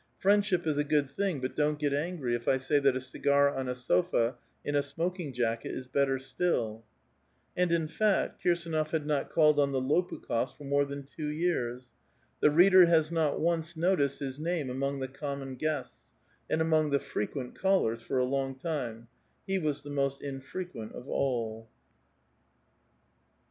[0.17, 3.53] Friendship is a ^ood thing; but don't get angry, if I say that a cigar
[3.53, 4.33] on a sofa,
[4.65, 6.83] in a smoking jacket, is better still!"
[7.55, 11.89] And, in fact, Kirsdnof had not called on the Lopukhofs for more than two years.
[12.39, 16.11] The reader has not once noticed his name among the common guests,
[16.49, 19.07] and among the frequent callers for a long time;
[19.45, 21.69] he was the most infrequent of all.